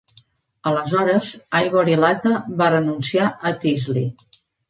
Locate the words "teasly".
3.67-4.07